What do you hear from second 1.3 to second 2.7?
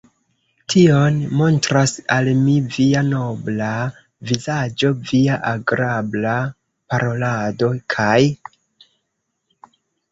montras al mi